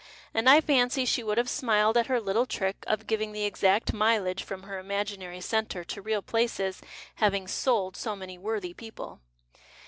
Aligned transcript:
And 0.33 0.49
I 0.49 0.61
fancy 0.61 1.05
she 1.05 1.21
would 1.21 1.37
liavc 1.37 1.47
smiled 1.47 1.95
at 1.95 2.07
her 2.07 2.19
little 2.19 2.47
trick 2.47 2.83
of 2.87 3.05
giving 3.05 3.33
the 3.33 3.43
exact 3.43 3.93
mileage 3.93 4.41
from 4.43 4.63
her 4.63 4.79
imaginary 4.79 5.41
centre 5.41 5.83
to 5.83 6.01
real 6.01 6.23
places 6.23 6.81
having" 7.17 7.47
sold" 7.67 7.95
so 7.95 8.15
many 8.15 8.39
worthy 8.39 8.73
people. 8.73 9.21